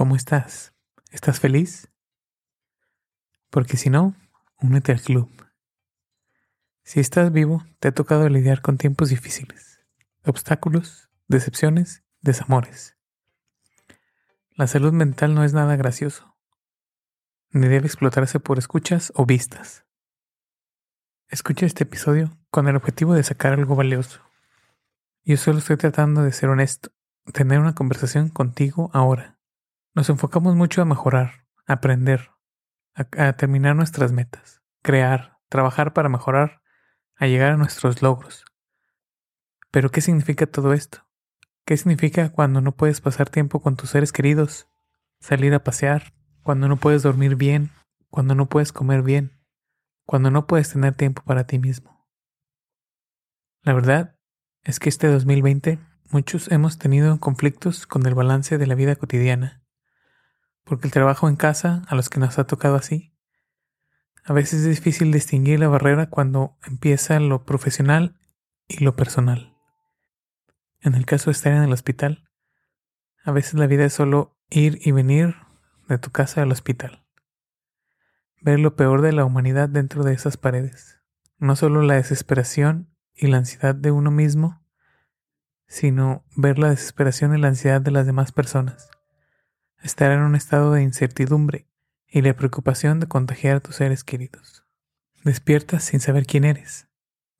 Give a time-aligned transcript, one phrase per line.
[0.00, 0.72] ¿Cómo estás?
[1.10, 1.92] ¿Estás feliz?
[3.50, 4.16] Porque si no,
[4.62, 5.30] únete al club.
[6.82, 9.84] Si estás vivo, te ha tocado lidiar con tiempos difíciles,
[10.24, 12.96] obstáculos, decepciones, desamores.
[14.52, 16.34] La salud mental no es nada gracioso,
[17.50, 19.84] ni debe explotarse por escuchas o vistas.
[21.28, 24.22] Escucha este episodio con el objetivo de sacar algo valioso.
[25.24, 26.90] Yo solo estoy tratando de ser honesto,
[27.34, 29.39] tener una conversación contigo ahora
[29.94, 32.30] nos enfocamos mucho a mejorar, a aprender,
[32.94, 36.62] a, terminar nuestras metas, crear, trabajar para mejorar,
[37.16, 38.44] a llegar a nuestros logros.
[39.70, 41.06] Pero ¿qué significa todo esto?
[41.64, 44.68] ¿Qué significa cuando no puedes pasar tiempo con tus seres queridos,
[45.20, 47.70] salir a pasear, cuando no puedes dormir bien,
[48.10, 49.38] cuando no puedes comer bien,
[50.06, 52.06] cuando no puedes tener tiempo para ti mismo?
[53.62, 54.16] La verdad
[54.64, 55.78] es que este 2020
[56.10, 59.59] muchos hemos tenido conflictos con el balance de la vida cotidiana
[60.70, 63.12] porque el trabajo en casa, a los que nos ha tocado así,
[64.22, 68.14] a veces es difícil distinguir la barrera cuando empieza lo profesional
[68.68, 69.52] y lo personal.
[70.80, 72.30] En el caso de estar en el hospital,
[73.24, 75.34] a veces la vida es solo ir y venir
[75.88, 77.04] de tu casa al hospital.
[78.40, 81.00] Ver lo peor de la humanidad dentro de esas paredes.
[81.38, 84.62] No solo la desesperación y la ansiedad de uno mismo,
[85.66, 88.88] sino ver la desesperación y la ansiedad de las demás personas
[89.82, 91.66] estar en un estado de incertidumbre
[92.06, 94.64] y la preocupación de contagiar a tus seres queridos.
[95.24, 96.88] Despiertas sin saber quién eres,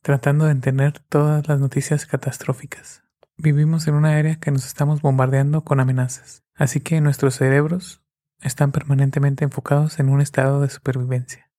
[0.02, 3.02] tratando de entender todas las noticias catastróficas.
[3.36, 8.02] Vivimos en una área que nos estamos bombardeando con amenazas, así que nuestros cerebros
[8.40, 11.50] están permanentemente enfocados en un estado de supervivencia.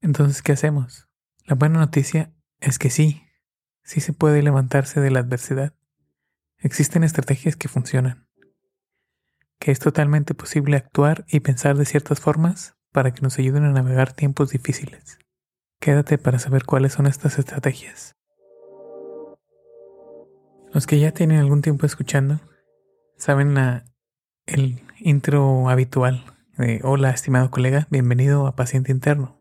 [0.00, 1.08] Entonces, ¿qué hacemos?
[1.44, 3.26] La buena noticia es que sí,
[3.82, 5.74] sí se puede levantarse de la adversidad.
[6.58, 8.29] Existen estrategias que funcionan
[9.60, 13.70] que es totalmente posible actuar y pensar de ciertas formas para que nos ayuden a
[13.70, 15.18] navegar tiempos difíciles.
[15.78, 18.16] Quédate para saber cuáles son estas estrategias.
[20.72, 22.40] Los que ya tienen algún tiempo escuchando
[23.16, 23.84] saben la,
[24.46, 26.24] el intro habitual
[26.56, 29.38] de Hola estimado colega, bienvenido a Paciente Interno.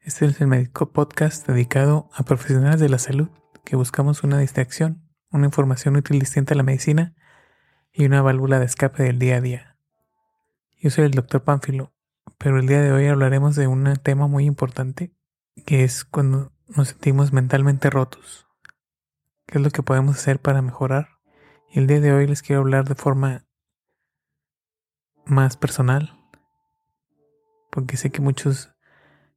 [0.00, 3.28] Este es el médico podcast dedicado a profesionales de la salud
[3.64, 7.14] que buscamos una distracción, una información útil distinta a la medicina
[7.92, 9.76] y una válvula de escape del día a día.
[10.78, 11.92] Yo soy el doctor Pánfilo,
[12.38, 15.12] pero el día de hoy hablaremos de un tema muy importante,
[15.66, 18.46] que es cuando nos sentimos mentalmente rotos.
[19.46, 21.18] ¿Qué es lo que podemos hacer para mejorar?
[21.72, 23.44] Y el día de hoy les quiero hablar de forma
[25.26, 26.18] más personal,
[27.70, 28.72] porque sé que muchos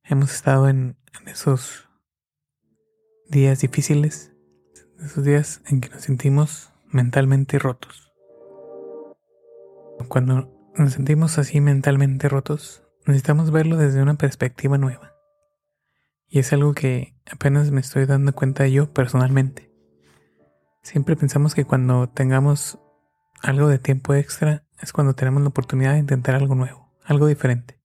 [0.03, 1.89] hemos estado en, en esos
[3.27, 4.31] días difíciles,
[4.99, 8.12] esos días en que nos sentimos mentalmente rotos.
[10.07, 15.13] Cuando nos sentimos así mentalmente rotos, necesitamos verlo desde una perspectiva nueva.
[16.27, 19.71] Y es algo que apenas me estoy dando cuenta yo personalmente.
[20.81, 22.79] Siempre pensamos que cuando tengamos
[23.41, 27.79] algo de tiempo extra es cuando tenemos la oportunidad de intentar algo nuevo, algo diferente.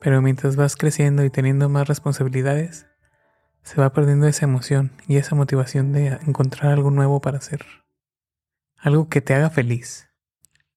[0.00, 2.86] Pero mientras vas creciendo y teniendo más responsabilidades,
[3.62, 7.64] se va perdiendo esa emoción y esa motivación de encontrar algo nuevo para hacer.
[8.76, 10.08] Algo que te haga feliz,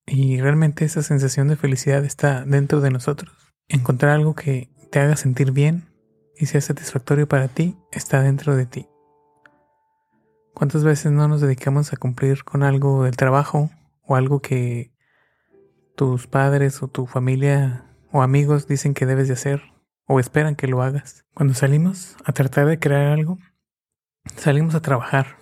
[0.07, 3.53] y realmente esa sensación de felicidad está dentro de nosotros.
[3.68, 5.90] Encontrar algo que te haga sentir bien
[6.38, 8.88] y sea satisfactorio para ti está dentro de ti.
[10.53, 13.69] ¿Cuántas veces no nos dedicamos a cumplir con algo del trabajo
[14.01, 14.94] o algo que
[15.95, 19.62] tus padres o tu familia o amigos dicen que debes de hacer
[20.06, 21.25] o esperan que lo hagas?
[21.34, 23.38] Cuando salimos a tratar de crear algo,
[24.38, 25.38] salimos a trabajar,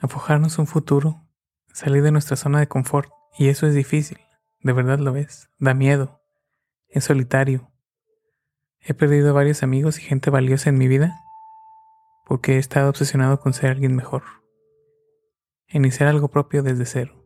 [0.00, 1.26] a forjarnos un futuro,
[1.72, 4.18] salir de nuestra zona de confort y eso es difícil,
[4.62, 6.20] de verdad lo es, da miedo,
[6.88, 7.70] es solitario.
[8.80, 11.20] He perdido varios amigos y gente valiosa en mi vida
[12.24, 14.22] porque he estado obsesionado con ser alguien mejor,
[15.68, 17.24] iniciar algo propio desde cero.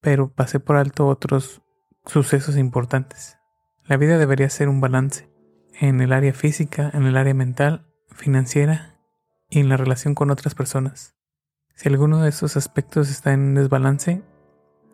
[0.00, 1.62] Pero pasé por alto otros
[2.06, 3.38] sucesos importantes.
[3.84, 5.28] La vida debería ser un balance
[5.80, 8.98] en el área física, en el área mental, financiera
[9.48, 11.14] y en la relación con otras personas.
[11.74, 14.22] Si alguno de esos aspectos está en desbalance,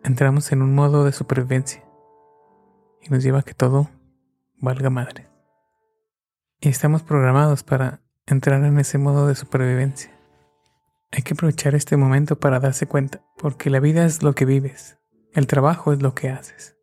[0.05, 1.83] entramos en un modo de supervivencia
[3.01, 3.89] y nos lleva a que todo
[4.57, 5.27] valga madre.
[6.61, 10.11] Y estamos programados para entrar en ese modo de supervivencia.
[11.11, 14.97] Hay que aprovechar este momento para darse cuenta, porque la vida es lo que vives,
[15.33, 16.77] el trabajo es lo que haces.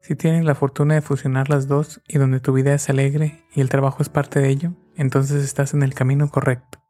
[0.00, 3.60] Si tienes la fortuna de fusionar las dos y donde tu vida es alegre y
[3.60, 6.82] el trabajo es parte de ello, entonces estás en el camino correcto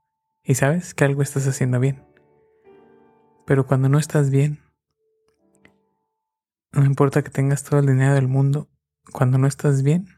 [0.44, 2.04] y sabes que algo estás haciendo bien.
[3.44, 4.60] Pero cuando no estás bien,
[6.72, 8.70] No importa que tengas todo el dinero del mundo,
[9.12, 10.08] cuando no estás bien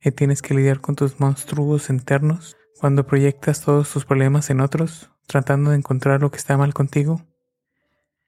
[0.00, 5.10] y tienes que lidiar con tus monstruos internos, cuando proyectas todos tus problemas en otros,
[5.26, 7.22] tratando de encontrar lo que está mal contigo,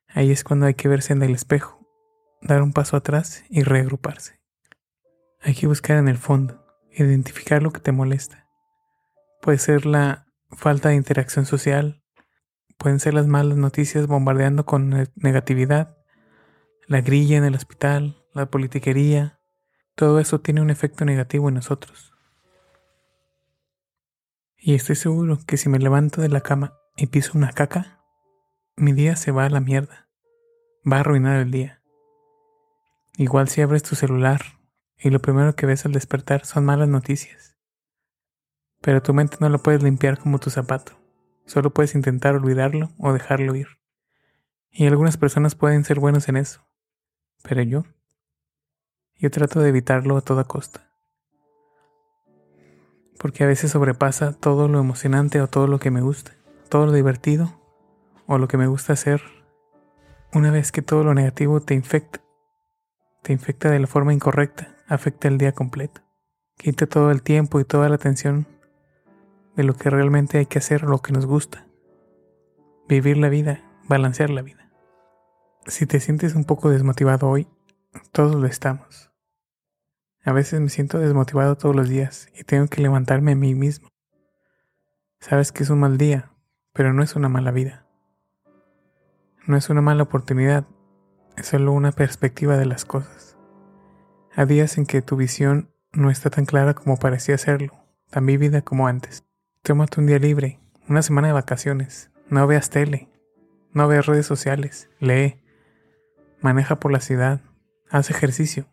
[0.09, 1.87] ahí es cuando hay que verse en el espejo,
[2.41, 4.41] dar un paso atrás y reagruparse.
[5.43, 8.49] Hay que buscar en el fondo, identificar lo que te molesta.
[9.43, 12.03] Puede ser la falta de interacción social,
[12.79, 15.99] pueden ser las malas noticias bombardeando con negatividad,
[16.87, 19.41] la grilla en el hospital, la politiquería,
[19.95, 22.13] todo eso tiene un efecto negativo en nosotros.
[24.57, 28.01] Y estoy seguro que si me levanto de la cama y piso una caca,
[28.77, 30.09] mi día se va a la mierda.
[30.91, 31.83] Va a arruinar el día.
[33.17, 34.41] Igual si abres tu celular
[34.99, 37.57] y lo primero que ves al despertar son malas noticias.
[38.81, 40.93] Pero tu mente no lo puedes limpiar como tu zapato.
[41.47, 43.69] Solo puedes intentar olvidarlo o dejarlo ir.
[44.71, 46.67] Y algunas personas pueden ser buenos en eso.
[47.47, 47.85] Pero yo,
[49.17, 50.91] yo trato de evitarlo a toda costa.
[53.19, 56.33] Porque a veces sobrepasa todo lo emocionante o todo lo que me gusta,
[56.71, 57.61] todo lo divertido
[58.27, 59.21] o lo que me gusta hacer.
[60.33, 62.23] Una vez que todo lo negativo te infecta,
[63.23, 66.01] te infecta de la forma incorrecta, afecta el día completo.
[66.57, 68.49] Quita todo el tiempo y toda la atención
[69.55, 71.67] de lo que realmente hay que hacer lo que nos gusta.
[72.89, 74.64] Vivir la vida, balancear la vida.
[75.67, 77.49] Si te sientes un poco desmotivado hoy,
[78.13, 79.11] todos lo estamos.
[80.23, 83.89] A veces me siento desmotivado todos los días y tengo que levantarme a mí mismo.
[85.21, 86.31] Sabes que es un mal día,
[86.75, 87.87] pero no es una mala vida.
[89.47, 90.67] No es una mala oportunidad,
[91.39, 93.39] es solo una perspectiva de las cosas.
[94.37, 97.73] Hay días en que tu visión no está tan clara como parecía serlo,
[98.11, 99.25] tan vívida como antes.
[99.63, 103.09] Tómate un día libre, una semana de vacaciones, no veas tele,
[103.73, 105.44] no veas redes sociales, lee,
[106.45, 107.41] maneja por la ciudad,
[107.89, 108.67] haz ejercicio.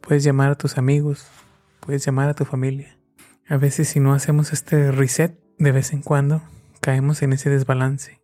[0.00, 1.26] Puedes llamar a tus amigos,
[1.80, 2.98] puedes llamar a tu familia.
[3.46, 6.40] A veces si no hacemos este reset de vez en cuando,
[6.80, 8.22] caemos en ese desbalance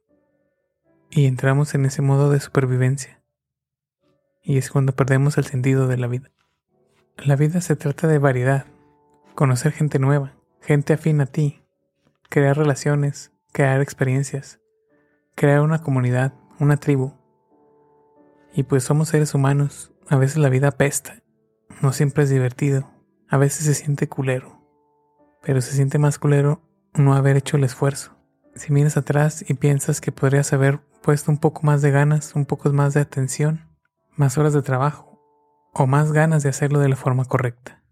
[1.11, 3.23] y entramos en ese modo de supervivencia.
[4.43, 6.33] Y es cuando perdemos el sentido de la vida.
[7.19, 8.65] La vida se trata de variedad,
[9.35, 10.33] conocer gente nueva,
[10.63, 11.63] gente afín a ti,
[12.31, 14.61] crear relaciones, crear experiencias,
[15.35, 17.13] crear una comunidad, una tribu.
[18.57, 21.25] Y pues somos seres humanos, a veces la vida pesta,
[21.83, 22.89] no siempre es divertido,
[23.29, 24.61] a veces se siente culero,
[25.43, 26.63] pero se siente más culero
[26.95, 28.17] no haber hecho el esfuerzo.
[28.55, 32.47] Si miras atrás y piensas que podrías haber puesto un poco más de ganas, un
[32.47, 33.69] poco más de atención,
[34.15, 35.21] más horas de trabajo,
[35.73, 37.83] o más ganas de hacerlo de la forma correcta.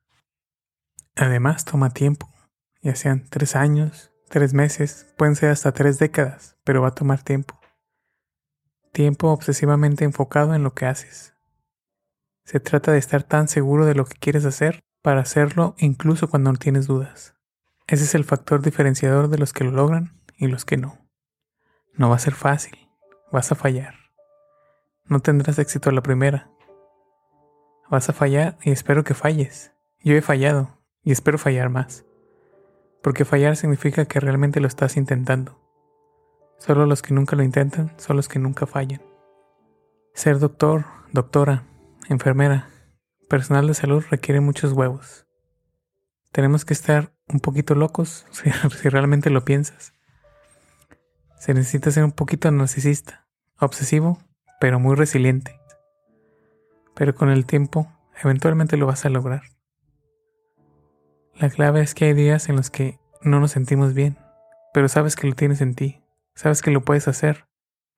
[1.17, 2.29] Además, toma tiempo,
[2.83, 7.21] ya sean tres años, tres meses, pueden ser hasta tres décadas, pero va a tomar
[7.25, 7.62] tiempo
[8.93, 11.35] tiempo obsesivamente enfocado en lo que haces.
[12.45, 16.53] Se trata de estar tan seguro de lo que quieres hacer para hacerlo incluso cuando
[16.53, 17.35] no tienes dudas.
[17.87, 20.99] Ese es el factor diferenciador de los que lo logran y los que no.
[21.95, 22.89] No va a ser fácil,
[23.33, 23.95] vas a fallar.
[25.07, 26.51] No tendrás éxito a la primera.
[27.91, 29.73] Vas a fallar y espero que falles.
[30.01, 32.05] Yo he fallado y espero fallar más.
[33.03, 35.62] Porque fallar significa que realmente lo estás intentando.
[36.59, 39.03] Solo los que nunca lo intentan son los que nunca fallan.
[40.15, 41.65] Ser doctor, doctora,
[42.09, 42.69] enfermera,
[43.29, 45.27] personal de salud requiere muchos huevos.
[46.33, 49.95] Tenemos que estar un poquito locos si, realmente lo piensas.
[51.39, 53.27] Se necesita ser un poquito narcisista,
[53.59, 54.19] obsesivo,
[54.61, 55.59] pero muy resiliente.
[56.95, 57.91] Pero con el tiempo,
[58.23, 59.43] eventualmente lo vas a lograr.
[61.35, 64.19] La clave es que hay días en los que no nos sentimos bien,
[64.75, 66.02] pero sabes que lo tienes en ti
[66.35, 67.47] Sabes que lo puedes hacer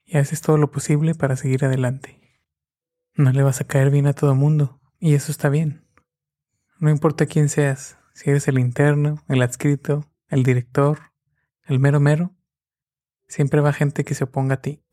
[0.04, 2.20] y haces todo lo posible para seguir adelante.
[3.14, 5.86] No le vas a caer bien a todo mundo y eso está bien.
[6.78, 11.12] No importa quién seas, si eres el interno, el adscrito, el director,
[11.64, 12.34] el mero mero,
[13.28, 14.84] siempre va gente que se oponga a ti.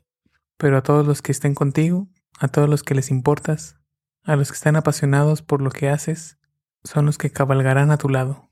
[0.57, 2.07] Pero a todos los que estén contigo,
[2.39, 3.79] a todos los que les importas,
[4.24, 6.38] a los que están apasionados por lo que haces,
[6.83, 8.51] son los que cabalgarán a tu lado,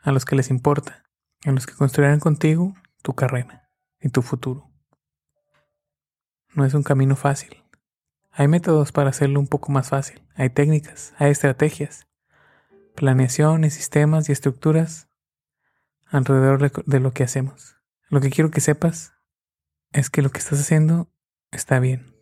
[0.00, 1.04] a los que les importa,
[1.44, 3.65] a los que construirán contigo tu carrera
[4.00, 4.70] y tu futuro.
[6.54, 7.62] No es un camino fácil.
[8.30, 10.22] Hay métodos para hacerlo un poco más fácil.
[10.34, 12.06] Hay técnicas, hay estrategias,
[12.94, 15.08] planeaciones, sistemas y estructuras
[16.06, 17.76] alrededor de lo que hacemos.
[18.08, 19.14] Lo que quiero que sepas
[19.92, 21.10] es que lo que estás haciendo
[21.50, 22.14] está bien.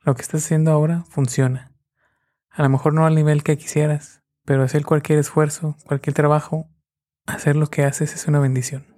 [0.00, 1.72] Lo que estás haciendo ahora funciona.
[2.50, 6.68] A lo mejor no al nivel que quisieras, pero hacer cualquier esfuerzo, cualquier trabajo,
[7.26, 8.93] hacer lo que haces es una bendición.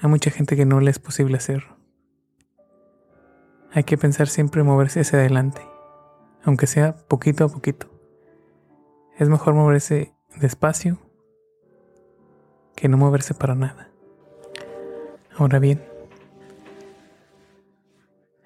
[0.00, 1.64] Hay mucha gente que no le es posible hacer.
[3.72, 5.62] Hay que pensar siempre moverse hacia adelante,
[6.42, 7.90] aunque sea poquito a poquito.
[9.18, 10.98] Es mejor moverse despacio
[12.76, 13.90] que no moverse para nada.
[15.36, 15.82] Ahora bien,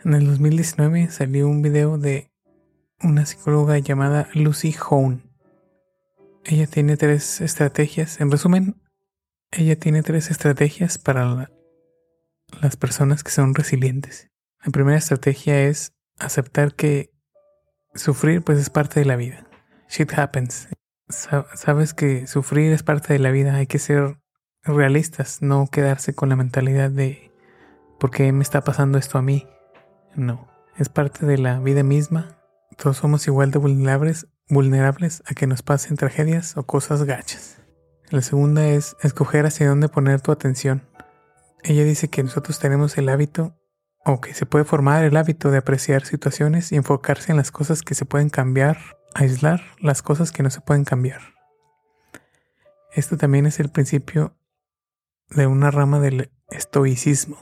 [0.04, 2.30] en el 2019 salió un video de
[3.02, 5.22] una psicóloga llamada Lucy Hone.
[6.44, 8.20] Ella tiene tres estrategias.
[8.20, 8.76] En resumen,
[9.50, 11.50] ella tiene tres estrategias para
[12.60, 14.30] las personas que son resilientes.
[14.64, 17.10] La primera estrategia es aceptar que
[17.94, 19.46] sufrir pues es parte de la vida.
[19.88, 20.68] Shit happens.
[21.08, 23.54] Sabes que sufrir es parte de la vida.
[23.54, 24.18] Hay que ser
[24.62, 27.32] realistas, no quedarse con la mentalidad de
[27.98, 29.46] ¿por qué me está pasando esto a mí?
[30.14, 32.38] No, es parte de la vida misma.
[32.76, 37.57] Todos somos igual de vulnerables, vulnerables a que nos pasen tragedias o cosas gachas.
[38.10, 40.82] La segunda es escoger hacia dónde poner tu atención.
[41.62, 43.54] Ella dice que nosotros tenemos el hábito
[44.04, 47.82] o que se puede formar el hábito de apreciar situaciones y enfocarse en las cosas
[47.82, 48.78] que se pueden cambiar,
[49.14, 51.20] aislar las cosas que no se pueden cambiar.
[52.94, 54.34] Esto también es el principio
[55.28, 57.36] de una rama del estoicismo,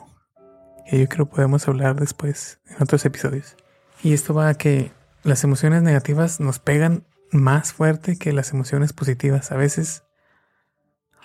[0.90, 3.56] que yo creo podemos hablar después en otros episodios.
[4.02, 4.90] Y esto va a que
[5.22, 9.52] las emociones negativas nos pegan más fuerte que las emociones positivas.
[9.52, 10.02] A veces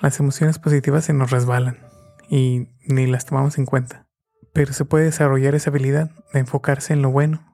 [0.01, 1.77] las emociones positivas se nos resbalan
[2.29, 4.07] y ni las tomamos en cuenta.
[4.53, 7.45] Pero se puede desarrollar esa habilidad de enfocarse en lo bueno.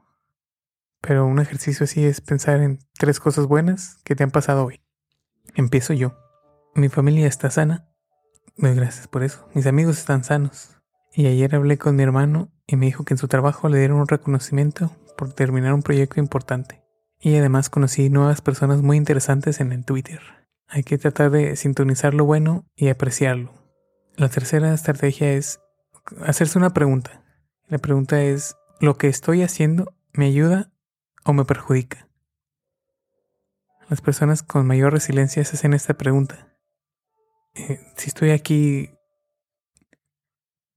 [1.02, 4.82] Pero un ejercicio así es pensar en tres cosas buenas que te han pasado hoy.
[5.56, 6.18] Empiezo yo.
[6.74, 7.90] Mi familia está sana.
[8.56, 9.48] Muy gracias por eso.
[9.54, 10.78] Mis amigos están sanos.
[11.14, 14.00] Y ayer hablé con mi hermano y me dijo que en su trabajo le dieron
[14.00, 16.84] un reconocimiento por terminar un proyecto importante.
[17.20, 20.22] Y además conocí nuevas personas muy interesantes en el Twitter.
[20.68, 23.54] Hay que tratar de sintonizar lo bueno y apreciarlo.
[24.16, 25.62] La tercera estrategia es
[26.26, 27.24] hacerse una pregunta.
[27.68, 30.72] La pregunta es, ¿lo que estoy haciendo me ayuda
[31.24, 32.08] o me perjudica?
[33.90, 36.58] Las personas con mayor resiliencia se hacen esta pregunta.
[37.56, 38.90] Eh, si estoy aquí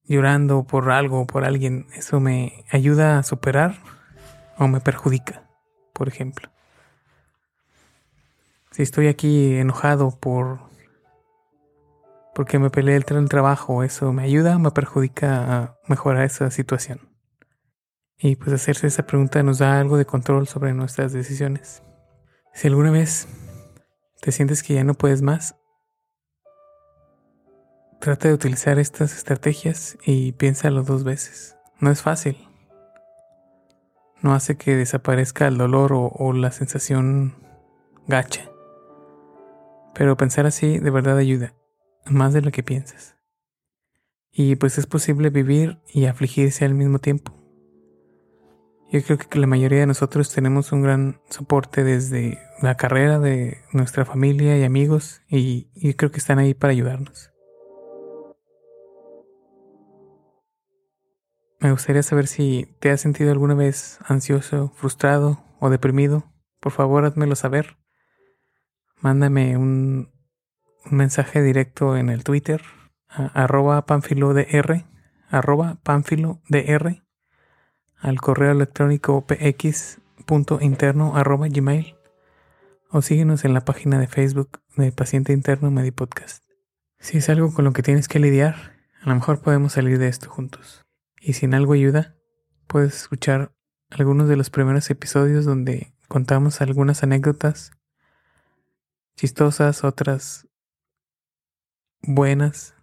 [0.05, 3.79] llorando por algo o por alguien, ¿eso me ayuda a superar
[4.57, 5.49] o me perjudica?
[5.93, 6.51] Por ejemplo.
[8.71, 10.71] Si estoy aquí enojado por
[12.35, 17.11] porque me peleé el, trabajo, eso me ayuda o me perjudica a mejorar esa situación.
[18.19, 21.83] Y pues hacerse esa pregunta nos da algo de control sobre nuestras decisiones.
[22.55, 23.29] Si alguna vez
[24.21, 25.57] te sientes que ya no puedes más,
[28.01, 31.57] trata de utilizar estas estrategias y piénsalo dos veces.
[31.79, 32.37] No es fácil.
[34.23, 37.35] No hace que desaparezca el dolor o la sensación
[38.07, 38.50] gacha.
[40.01, 41.55] Pero pensar así de verdad ayuda,
[42.07, 43.19] más de lo que piensas.
[44.33, 47.35] Y pues es posible vivir y afligirse al mismo tiempo.
[48.91, 53.59] Yo creo que la mayoría de nosotros tenemos un gran soporte desde la carrera de
[53.75, 57.31] nuestra familia y amigos y, y creo que están ahí para ayudarnos.
[61.59, 66.25] Me gustaría saber si te has sentido alguna vez ansioso, frustrado o deprimido.
[66.59, 67.80] Por favor, házmelo saber
[69.01, 70.09] mándame un,
[70.91, 72.63] mensaje directo en el Twitter,
[73.09, 74.47] arroba panfilodr,
[75.29, 77.03] arroba panfilodr,
[77.99, 81.97] al correo electrónico px.interno arroba gmail,
[82.91, 86.45] o síguenos en la página de Facebook de Paciente Interno Medipodcast.
[86.99, 88.57] Si es algo con lo que tienes que lidiar,
[89.03, 90.83] a lo mejor podemos salir de esto juntos.
[91.21, 92.17] Y si en algo ayuda,
[92.67, 93.53] puedes escuchar
[93.91, 97.73] algunos de los primeros episodios donde contamos algunas anécdotas
[99.21, 100.49] chistosas, otras
[102.01, 102.75] buenas,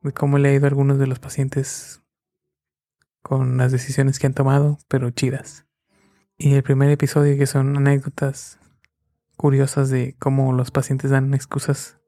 [0.00, 2.04] de cómo le ha ido a algunos de los pacientes
[3.20, 5.66] con las decisiones que han tomado, pero chidas.
[6.38, 8.60] Y el primer episodio que son anécdotas
[9.36, 11.98] curiosas de cómo los pacientes dan excusas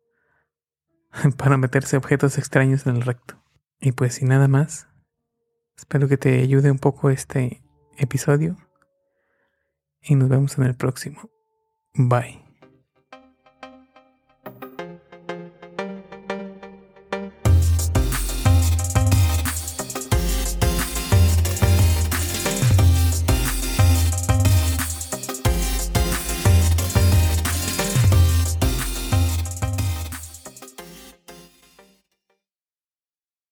[1.36, 3.42] para meterse objetos extraños en el recto.
[3.80, 4.86] Y pues sin nada más,
[5.76, 7.60] espero que te ayude un poco este
[7.96, 8.56] episodio
[10.00, 11.28] y nos vemos en el próximo.
[11.94, 12.47] Bye.